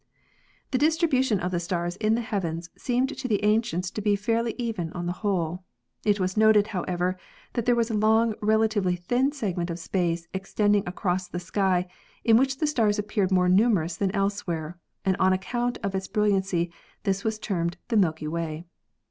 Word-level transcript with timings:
The 0.71 0.79
distribution 0.79 1.39
of 1.39 1.51
the 1.51 1.59
stars 1.59 1.95
in 1.97 2.15
the 2.15 2.21
heavens 2.21 2.71
seemed 2.75 3.15
to 3.15 3.27
the 3.27 3.43
ancients 3.45 3.91
to 3.91 4.01
be 4.01 4.15
fairly 4.15 4.55
even 4.57 4.91
on 4.93 5.05
the 5.05 5.11
whole. 5.21 5.63
It 6.03 6.19
was 6.19 6.35
noted, 6.35 6.65
however, 6.69 7.19
that 7.53 7.67
there 7.67 7.75
was 7.75 7.91
a 7.91 7.93
long, 7.93 8.33
relatively 8.41 8.95
thin 8.95 9.31
segment 9.31 9.69
of 9.69 9.77
space 9.77 10.27
extending 10.33 10.81
across 10.87 11.27
the 11.27 11.39
sky 11.39 11.87
in 12.23 12.35
which 12.35 12.57
the 12.57 12.65
stars 12.65 12.97
appeared 12.97 13.29
more 13.31 13.47
numerous 13.47 13.95
than 13.95 14.09
elsewhere, 14.15 14.75
and 15.05 15.15
on 15.17 15.33
account 15.33 15.77
of 15.83 15.93
its 15.93 16.07
brilliancy 16.07 16.71
this 17.03 17.23
was 17.23 17.37
termed 17.37 17.77
the 17.89 17.95
"Milky 17.95 18.27
Way." 18.27 18.65